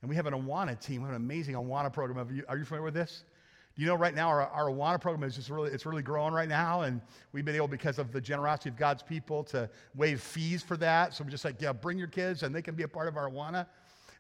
[0.01, 2.27] And we have an Awana team, we have an amazing Awana program.
[2.27, 3.23] Are you, are you familiar with this?
[3.75, 6.33] Do you know right now our, our Awana program is just really, it's really growing
[6.33, 6.81] right now.
[6.81, 10.77] And we've been able, because of the generosity of God's people, to waive fees for
[10.77, 11.13] that.
[11.13, 13.17] So we're just like, yeah, bring your kids and they can be a part of
[13.17, 13.65] our Awana.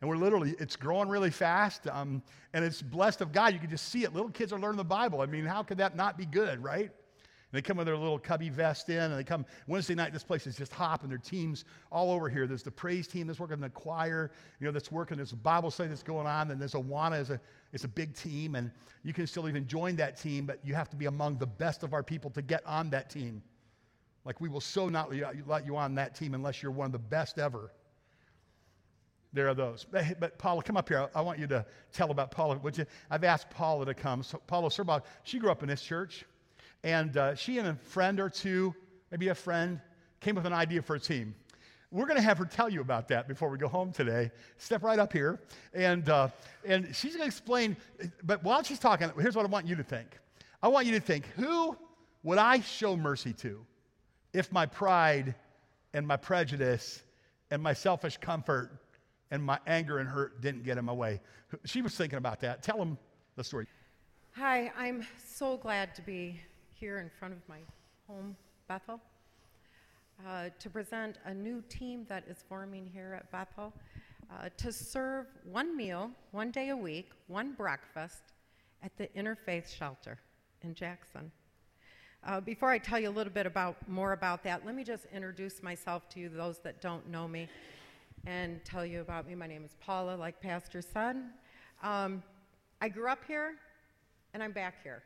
[0.03, 1.87] And we're literally, it's growing really fast.
[1.87, 3.53] Um, and it's blessed of God.
[3.53, 4.13] You can just see it.
[4.13, 5.21] Little kids are learning the Bible.
[5.21, 6.91] I mean, how could that not be good, right?
[6.91, 10.11] And they come with their little cubby vest in, and they come Wednesday night.
[10.11, 11.07] This place is just hopping.
[11.07, 12.47] Their teams all over here.
[12.47, 15.15] There's the praise team that's working in the choir, you know, that's working.
[15.15, 17.39] There's a Bible study that's going on, and there's Awana is a
[17.71, 18.71] it's a big team, and
[19.03, 21.81] you can still even join that team, but you have to be among the best
[21.81, 23.41] of our people to get on that team.
[24.25, 25.13] Like we will so not
[25.47, 27.71] let you on that team unless you're one of the best ever.
[29.33, 29.85] There are those.
[29.89, 31.09] But, but Paula, come up here.
[31.15, 32.57] I, I, want you to tell about Paula.
[32.59, 32.85] Would you?
[33.09, 34.23] I've asked Paula to come.
[34.23, 36.25] So Paula Serbach, she grew up in this church.
[36.83, 38.75] And uh, she and a friend or two,
[39.09, 39.81] maybe a friend,
[40.19, 41.33] came with an idea for a team.
[41.91, 44.31] We're going to have her tell you about that before we go home today.
[44.57, 45.39] Step right up here.
[45.73, 46.29] And, uh,
[46.65, 47.77] and she's going to explain,
[48.23, 50.17] but while she's talking, here's what I want you to think.
[50.61, 51.77] I want you to think who
[52.23, 53.63] would I show mercy to
[54.33, 55.35] if my pride
[55.93, 57.03] and my prejudice
[57.51, 58.71] and my selfish comfort
[59.33, 61.19] and my anger and hurt didn't get in my way?
[61.65, 62.61] She was thinking about that.
[62.61, 62.97] Tell them
[63.35, 63.65] the story.
[64.35, 66.39] Hi, I'm so glad to be
[66.75, 67.57] here in front of my
[68.07, 68.35] home,
[68.67, 69.01] Bethel,
[70.27, 73.73] uh, to present a new team that is forming here at Bethel
[74.31, 78.21] uh, to serve one meal, one day a week, one breakfast
[78.83, 80.19] at the Interfaith Shelter
[80.61, 81.31] in Jackson.
[82.23, 85.05] Uh, before I tell you a little bit about more about that, let me just
[85.13, 87.49] introduce myself to you, those that don't know me,
[88.25, 89.35] and tell you about me.
[89.35, 91.31] My name is Paula, like Pastor Son.
[91.81, 92.23] Um,
[92.81, 93.55] I grew up here,
[94.33, 95.03] and I'm back here.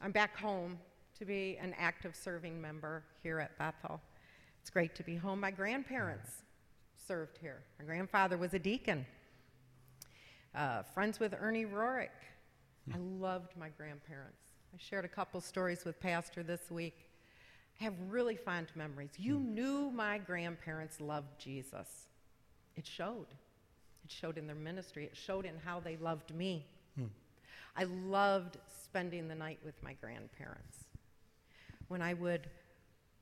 [0.00, 0.78] I'm back home
[1.18, 4.00] to be an active serving member here at Bethel.
[4.60, 5.38] It's great to be home.
[5.40, 6.42] My grandparents
[7.06, 7.62] served here.
[7.78, 9.06] My grandfather was a deacon.
[10.54, 12.08] uh, friends with Ernie Rorick.
[12.92, 14.38] I loved my grandparents.
[14.74, 17.11] I shared a couple stories with Pastor this week.
[17.80, 19.10] I have really fond memories.
[19.16, 19.54] You hmm.
[19.54, 22.08] knew my grandparents loved Jesus.
[22.76, 23.26] It showed.
[24.04, 26.66] It showed in their ministry, it showed in how they loved me.
[26.96, 27.06] Hmm.
[27.76, 30.84] I loved spending the night with my grandparents.
[31.88, 32.48] When I would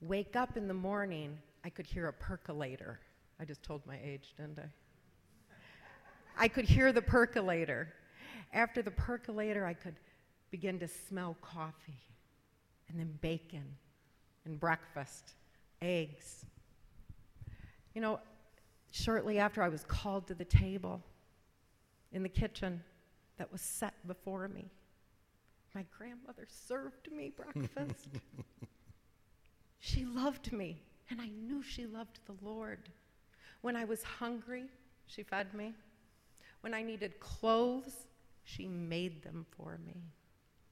[0.01, 3.01] wake up in the morning, I could hear a percolator.
[3.39, 4.69] I just told my age, didn't I?
[6.39, 7.93] I could hear the percolator.
[8.53, 9.97] After the percolator, I could
[10.51, 12.01] begin to smell coffee
[12.89, 13.77] and then bacon
[14.45, 15.35] and breakfast,
[15.83, 16.45] eggs.
[17.95, 18.21] You know,
[18.91, 21.03] shortly after I was called to the table
[22.13, 22.83] in the kitchen
[23.39, 24.71] that was set before me,
[25.75, 28.09] my grandmother served me breakfast.
[29.79, 32.89] she loved me, and I knew she loved the Lord.
[33.61, 34.65] When I was hungry,
[35.07, 35.75] she fed me.
[36.61, 38.07] When I needed clothes,
[38.43, 40.03] she made them for me.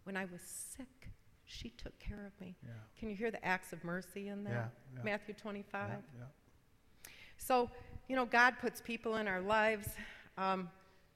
[0.04, 1.10] When I was sick,
[1.48, 2.54] she took care of me.
[2.62, 2.72] Yeah.
[2.98, 4.70] Can you hear the acts of mercy in that?
[4.94, 5.02] Yeah.
[5.02, 5.88] Matthew 25.
[5.88, 7.10] Yeah, yeah.
[7.38, 7.70] So,
[8.08, 9.88] you know, God puts people in our lives,
[10.36, 10.68] um,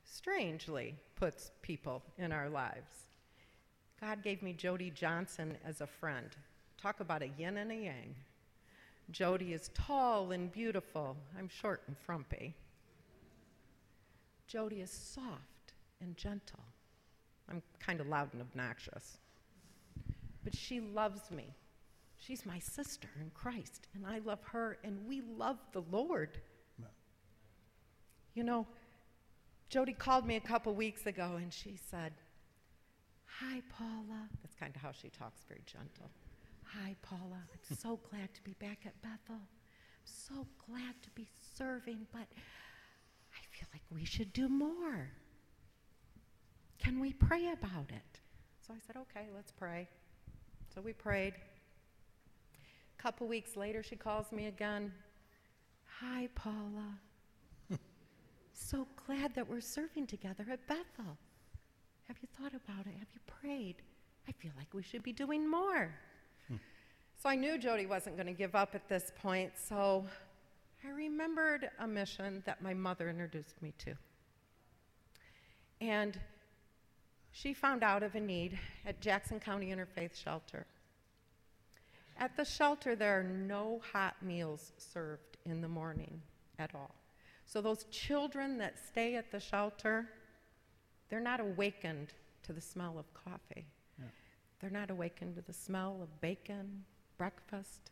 [0.05, 2.93] strangely puts people in our lives.
[4.01, 6.29] God gave me Jody Johnson as a friend.
[6.81, 8.15] Talk about a yin and a yang.
[9.11, 11.17] Jody is tall and beautiful.
[11.39, 12.55] I'm short and frumpy.
[14.47, 16.65] Jody is soft and gentle.
[17.51, 19.19] I'm kind of loud and obnoxious.
[20.45, 21.55] But she loves me.
[22.17, 26.39] She's my sister in Christ, and I love her, and we love the Lord.
[28.35, 28.67] You know,
[29.69, 32.13] Jody called me a couple weeks ago and she said,
[33.41, 34.29] Hi, Paula.
[34.43, 36.11] That's kind of how she talks, very gentle.
[36.65, 37.41] Hi, Paula.
[37.71, 39.37] I'm so glad to be back at Bethel.
[39.41, 41.27] I'm so glad to be
[41.57, 45.11] serving, but I feel like we should do more.
[46.79, 48.21] Can we pray about it?
[48.67, 49.89] So I said, Okay, let's pray.
[50.75, 51.35] So we prayed.
[52.99, 54.91] A couple weeks later, she calls me again.
[56.01, 56.99] Hi, Paula.
[58.55, 61.19] so glad that we're serving together at Bethel.
[62.09, 62.95] Have you thought about it?
[62.99, 63.77] Have you prayed?
[64.27, 65.95] I feel like we should be doing more.
[66.49, 66.57] Hmm.
[67.23, 70.07] So I knew Jody wasn't going to give up at this point, so
[70.85, 73.95] I remembered a mission that my mother introduced me to.
[75.83, 76.19] And
[77.33, 80.67] she found out of a need at Jackson County Interfaith Shelter.
[82.19, 86.21] At the shelter, there are no hot meals served in the morning
[86.59, 86.95] at all.
[87.47, 90.09] So, those children that stay at the shelter,
[91.09, 92.13] they're not awakened
[92.45, 93.67] to the smell of coffee.
[93.99, 94.05] Yeah.
[94.61, 96.85] They're not awakened to the smell of bacon,
[97.19, 97.91] breakfast.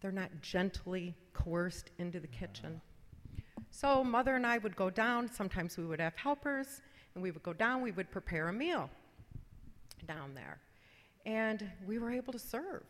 [0.00, 2.46] They're not gently coerced into the uh-huh.
[2.46, 2.80] kitchen.
[3.70, 5.30] So, mother and I would go down.
[5.30, 6.82] Sometimes we would have helpers,
[7.14, 7.82] and we would go down.
[7.82, 8.90] We would prepare a meal
[10.06, 10.58] down there.
[11.26, 12.84] And we were able to serve.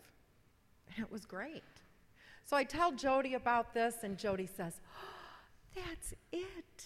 [0.95, 1.63] And it was great.
[2.45, 5.13] So I tell Jody about this, and Jody says, oh,
[5.75, 6.85] That's it.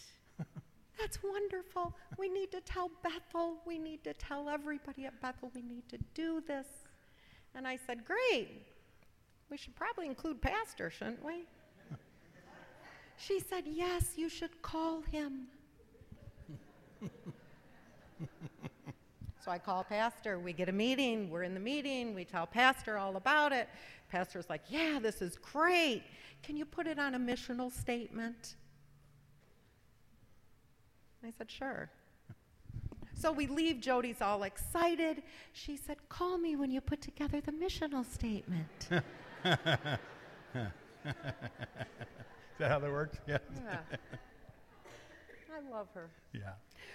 [0.98, 1.94] That's wonderful.
[2.18, 3.58] We need to tell Bethel.
[3.66, 6.66] We need to tell everybody at Bethel we need to do this.
[7.54, 8.62] And I said, Great.
[9.50, 11.44] We should probably include Pastor, shouldn't we?
[13.18, 15.46] She said, Yes, you should call him.
[19.46, 20.40] So I call Pastor.
[20.40, 21.30] We get a meeting.
[21.30, 22.16] We're in the meeting.
[22.16, 23.68] We tell Pastor all about it.
[24.10, 26.02] Pastor's like, Yeah, this is great.
[26.42, 28.56] Can you put it on a missional statement?
[31.24, 31.88] I said, Sure.
[33.14, 33.80] So we leave.
[33.80, 35.22] Jody's all excited.
[35.52, 38.88] She said, Call me when you put together the missional statement.
[38.90, 39.00] Is
[42.58, 43.20] that how that worked?
[43.28, 43.38] Yeah.
[43.64, 43.96] yeah.
[45.56, 46.10] I love her.
[46.32, 46.52] Yeah.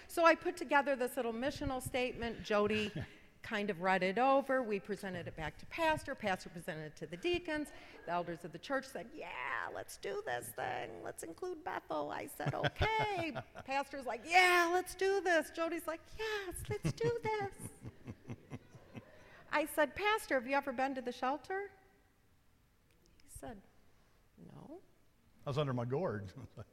[0.07, 2.43] So I put together this little missional statement.
[2.43, 2.91] Jody
[3.43, 4.61] kind of read it over.
[4.61, 6.13] We presented it back to Pastor.
[6.13, 7.69] Pastor presented it to the deacons.
[8.05, 9.27] The elders of the church said, Yeah,
[9.73, 10.89] let's do this thing.
[11.03, 12.11] Let's include Bethel.
[12.11, 13.33] I said, Okay.
[13.65, 15.51] Pastor's like, Yeah, let's do this.
[15.55, 18.35] Jody's like, Yes, let's do this.
[19.51, 21.71] I said, Pastor, have you ever been to the shelter?
[23.23, 23.57] He said,
[24.45, 24.77] No.
[25.45, 26.31] I was under my gourd.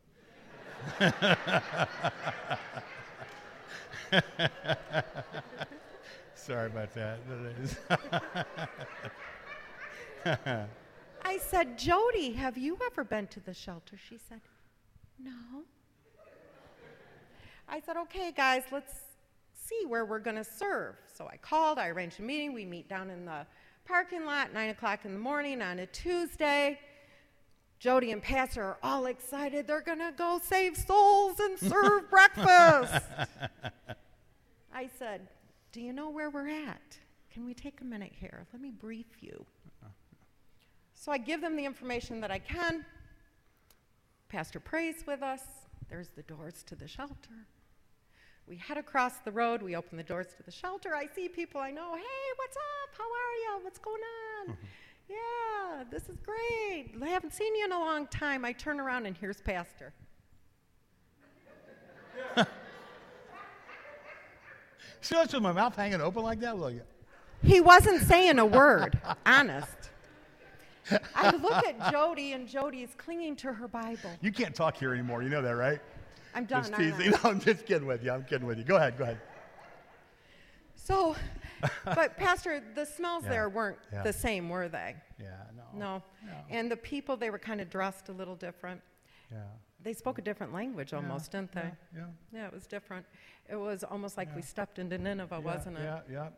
[6.35, 7.19] Sorry about that.
[11.23, 13.97] I said, Jody, have you ever been to the shelter?
[14.09, 14.41] She said,
[15.23, 15.65] No.
[17.69, 18.95] I said, Okay, guys, let's
[19.53, 20.97] see where we're going to serve.
[21.13, 22.55] So I called, I arranged a meeting.
[22.55, 23.47] We meet down in the
[23.85, 26.79] parking lot, 9 o'clock in the morning on a Tuesday.
[27.79, 29.67] Jody and Pastor are all excited.
[29.67, 33.05] They're going to go save souls and serve breakfast.
[34.75, 35.29] I said,
[35.73, 36.99] Do you know where we're at?
[37.33, 38.47] Can we take a minute here?
[38.53, 39.45] Let me brief you.
[40.95, 42.85] So I give them the information that I can.
[44.29, 45.43] Pastor prays with us.
[45.89, 47.47] There's the doors to the shelter.
[48.49, 49.63] We head across the road.
[49.63, 50.95] We open the doors to the shelter.
[50.95, 51.95] I see people I know.
[51.95, 52.03] Hey,
[52.37, 52.99] what's up?
[52.99, 53.65] How are you?
[53.65, 54.03] What's going
[54.41, 54.55] on?
[54.55, 54.67] Mm-hmm.
[55.09, 56.91] Yeah, this is great.
[57.03, 58.45] I haven't seen you in a long time.
[58.45, 59.93] I turn around and here's Pastor.
[65.01, 66.59] See, that's with my mouth hanging open like that.
[66.59, 66.75] Look.
[67.43, 69.91] He wasn't saying a word, honest.
[71.15, 74.11] I look at Jody, and Jody is clinging to her Bible.
[74.21, 75.23] You can't talk here anymore.
[75.23, 75.81] You know that, right?
[76.35, 76.63] I'm done.
[76.63, 76.99] Just aren't I?
[76.99, 77.13] teasing.
[77.25, 78.11] No, I'm just kidding with you.
[78.11, 78.65] I'm kidding with you.
[78.65, 78.99] Go ahead.
[78.99, 79.21] Go ahead.
[80.75, 81.15] So,
[81.85, 84.03] but Pastor, the smells Yeah, there weren't yeah.
[84.03, 84.95] the same, were they?
[85.21, 85.27] Yeah.
[85.57, 85.63] No.
[85.79, 86.03] No.
[86.27, 86.33] No.
[86.51, 88.81] And the people, they were kind of dressed a little different.
[89.31, 89.39] Yeah.
[89.83, 91.71] They spoke a different language almost, didn't they?
[91.97, 92.05] Yeah.
[92.33, 93.07] Yeah, it was different.
[93.49, 95.83] It was almost like we stepped into Nineveh, wasn't it?
[95.85, 96.01] Yeah.
[96.11, 96.29] Yeah.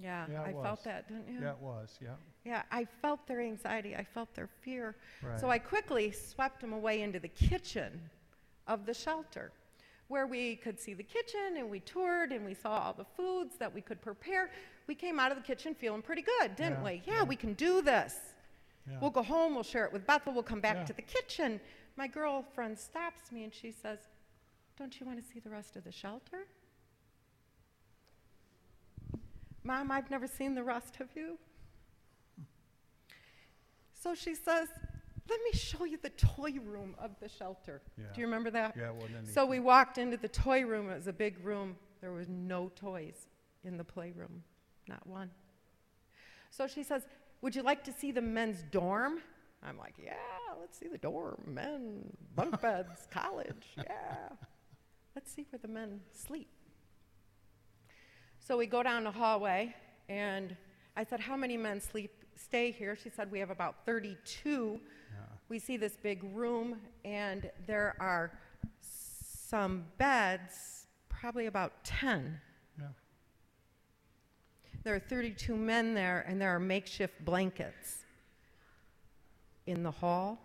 [0.00, 0.64] Yeah, Yeah, I was.
[0.64, 1.40] felt that, didn't you?
[1.40, 1.50] Yeah.
[1.52, 1.98] It was.
[2.02, 2.08] Yeah.
[2.44, 3.94] Yeah, I felt their anxiety.
[3.96, 4.96] I felt their fear.
[5.22, 5.40] Right.
[5.40, 8.00] So I quickly swept them away into the kitchen
[8.66, 9.52] of the shelter
[10.08, 13.56] where we could see the kitchen and we toured and we saw all the foods
[13.58, 14.50] that we could prepare.
[14.86, 17.02] We came out of the kitchen feeling pretty good, didn't Yeah, we?
[17.06, 17.22] Yeah, yeah.
[17.24, 18.16] we can do this.
[18.88, 18.98] Yeah.
[19.00, 21.58] We'll go home, we'll share it with Bethel, we'll come back to the kitchen.
[21.96, 23.98] My girlfriend stops me and she says,
[24.78, 26.46] Don't you want to see the rest of the shelter?
[29.62, 31.38] Mom, I've never seen the rest of you.
[33.98, 34.68] So she says,
[35.28, 37.80] Let me show you the toy room of the shelter.
[37.96, 38.04] Yeah.
[38.14, 38.74] Do you remember that?
[38.76, 38.90] Yeah.
[38.90, 39.24] Well, then.
[39.24, 40.90] So we walked into the toy room.
[40.90, 41.76] It was a big room.
[42.00, 43.26] There was no toys
[43.64, 44.42] in the playroom,
[44.86, 45.30] not one.
[46.50, 47.06] So she says,
[47.40, 49.20] Would you like to see the men's dorm?
[49.62, 50.12] I'm like, Yeah,
[50.60, 51.42] let's see the dorm.
[51.46, 53.68] Men, bunk beds, college.
[53.78, 54.28] Yeah.
[55.14, 56.48] Let's see where the men sleep.
[58.38, 59.74] So we go down the hallway,
[60.08, 60.54] and
[60.96, 62.96] I said, How many men sleep, stay here?
[63.02, 64.78] She said, We have about 32.
[65.48, 68.32] We see this big room, and there are
[68.80, 72.40] some beds, probably about 10.
[72.78, 72.86] Yeah.
[74.82, 78.04] There are 32 men there, and there are makeshift blankets
[79.66, 80.38] in the hall.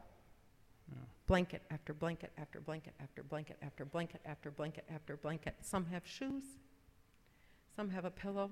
[1.28, 5.54] Blanket after blanket after blanket after blanket after blanket after blanket after blanket.
[5.62, 6.44] Some have shoes,
[7.76, 8.50] some have a pillow.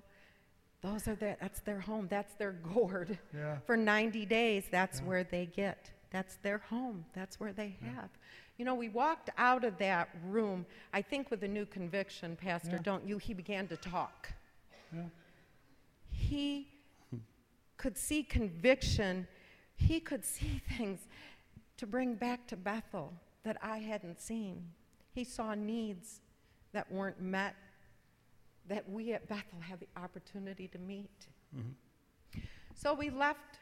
[0.82, 3.18] Those are their, that's their home, that's their gourd.
[3.36, 3.58] Yeah.
[3.66, 5.06] For 90 days, that's Yeah.
[5.08, 5.90] where they get.
[6.10, 7.06] That's their home.
[7.14, 8.10] That's where they have.
[8.58, 12.78] You know, we walked out of that room, I think with a new conviction, Pastor,
[12.78, 12.82] Yeah.
[12.82, 13.18] don't you?
[13.18, 14.34] He began to talk.
[14.92, 15.04] Yeah.
[16.10, 16.68] He
[17.78, 19.28] could see conviction,
[19.76, 21.08] he could see things
[21.78, 24.72] to bring back to Bethel that I hadn't seen.
[25.12, 26.22] He saw needs
[26.74, 27.56] that weren't met
[28.68, 31.28] that we at Bethel have the opportunity to meet.
[31.56, 32.40] Mm-hmm.
[32.76, 33.60] So we left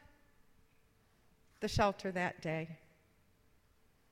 [1.60, 2.68] the shelter that day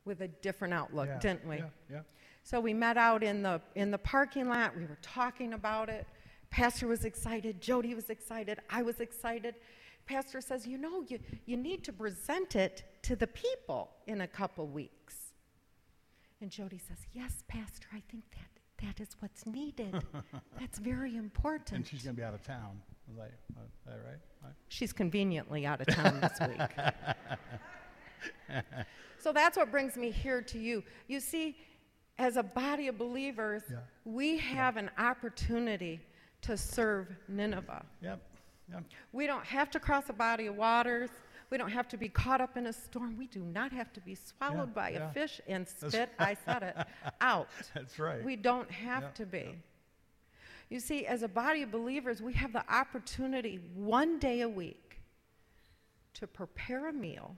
[0.04, 1.18] with a different outlook, yeah.
[1.18, 1.56] didn't we?
[1.56, 1.68] Yeah.
[1.90, 2.00] Yeah.
[2.42, 4.76] So we met out in the in the parking lot.
[4.76, 6.06] We were talking about it.
[6.50, 7.60] Pastor was excited.
[7.60, 8.60] Jody was excited.
[8.68, 9.54] I was excited.
[10.06, 14.28] Pastor says, "You know, you you need to present it to the people in a
[14.28, 15.32] couple weeks."
[16.40, 17.88] And Jody says, "Yes, Pastor.
[17.94, 19.94] I think that that is what's needed.
[20.60, 22.82] That's very important." And she's going to be out of town.
[23.10, 24.18] Is that, uh, that right?
[24.42, 24.52] right?
[24.68, 26.60] She's conveniently out of town this week.
[29.18, 30.82] so that's what brings me here to you.
[31.08, 31.56] You see,
[32.18, 33.78] as a body of believers, Yeah.
[34.04, 36.00] we have an opportunity
[36.42, 37.84] to serve Nineveh.
[38.02, 38.20] Yep.
[38.70, 38.84] Yep.
[39.12, 41.10] We don't have to cross a body of waters.
[41.50, 43.16] We don't have to be caught up in a storm.
[43.18, 45.10] We do not have to be swallowed Yeah, by yeah.
[45.10, 46.76] a fish and spit, I said it,
[47.20, 47.48] out.
[47.74, 48.24] That's right.
[48.24, 49.38] We don't have Yeah, to be.
[49.38, 49.52] yeah.
[50.70, 55.00] You see, as a body of believers, we have the opportunity one day a week
[56.14, 57.36] to prepare a meal,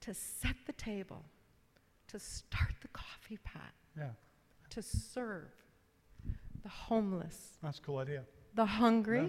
[0.00, 1.24] to set the table,
[2.08, 4.08] to start the coffee pot, yeah.
[4.70, 5.50] to serve
[6.62, 8.22] the homeless, That's a cool idea.
[8.54, 9.20] the hungry.
[9.20, 9.28] Yeah.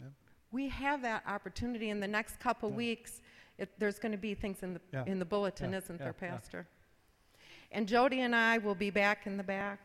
[0.00, 0.06] Yeah.
[0.50, 2.76] We have that opportunity in the next couple Yeah.
[2.76, 3.20] weeks.
[3.58, 5.04] It, there's going to be things in the, Yeah.
[5.06, 6.30] in the bulletin, Yeah, isn't yeah, there, yeah.
[6.30, 6.66] Pastor?
[7.70, 9.78] And Jody and I will be back in the back.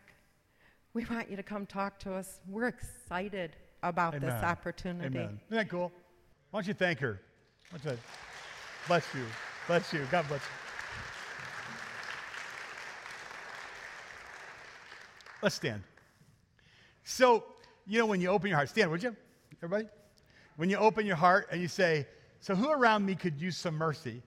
[0.94, 2.40] We want you to come talk to us.
[2.48, 5.18] We're excited about this opportunity.
[5.18, 5.40] Amen.
[5.48, 5.92] Isn't that cool?
[6.52, 7.22] Why don't you thank her?
[7.72, 8.00] Why don't
[8.88, 9.24] Bless you.
[9.68, 10.02] Bless you.
[10.12, 10.48] God bless you.
[15.44, 15.84] Let's stand.
[17.04, 17.44] So,
[17.86, 19.16] you know, when you open your heart, stand, would you?
[19.62, 19.88] Everybody?
[20.56, 22.08] When you open your heart and you say,
[22.40, 24.24] So, who around me could use some mercy?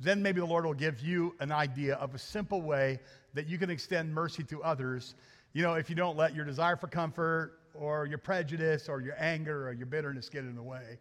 [0.00, 2.98] then maybe the Lord will give you an idea of a simple way
[3.34, 5.14] that you can extend mercy to others.
[5.52, 9.14] You know, if you don't let your desire for comfort or your prejudice or your
[9.18, 10.98] anger or your bitterness get in the way.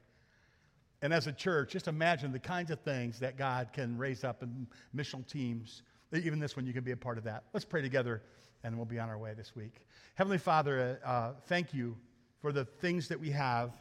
[1.02, 4.44] And as a church, just imagine the kinds of things that God can raise up
[4.44, 5.84] in missional teams.
[6.14, 7.44] Even this one, you can be a part of that.
[7.54, 8.24] Let's pray together,
[8.64, 9.86] and we'll be on our way this week.
[10.16, 11.96] Heavenly Father, uh, thank you
[12.42, 13.72] for the things that we have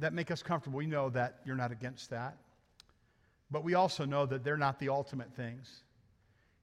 [0.00, 0.78] that make us comfortable.
[0.78, 2.36] We know that you're not against that.
[3.50, 5.82] But we also know that they're not the ultimate things.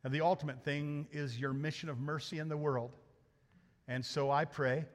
[0.03, 2.91] And the ultimate thing is your mission of mercy in the world.
[3.87, 4.85] And so I pray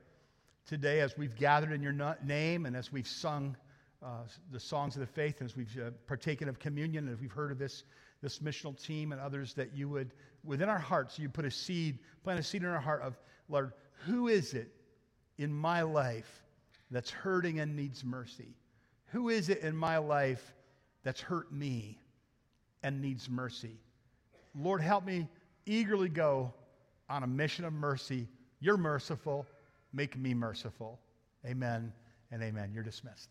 [0.66, 3.56] today, as we've gathered in your name and as we've sung
[4.02, 7.20] uh, the songs of the faith, and as we've uh, partaken of communion, and as
[7.20, 7.84] we've heard of this,
[8.22, 10.12] this missional team and others, that you would,
[10.42, 13.18] within our hearts, you put a seed, plant a seed in our heart of,
[13.48, 13.72] Lord,
[14.06, 14.72] who is it
[15.38, 16.42] in my life
[16.90, 18.56] that's hurting and needs mercy?
[19.06, 20.54] Who is it in my life
[21.02, 21.98] that's hurt me
[22.82, 23.78] and needs mercy?
[24.54, 25.28] Lord, help me
[25.66, 26.52] eagerly go
[27.08, 28.28] on a mission of mercy.
[28.60, 29.46] You're merciful.
[29.92, 31.00] Make me merciful.
[31.46, 31.92] Amen
[32.30, 32.70] and amen.
[32.72, 33.30] You're dismissed.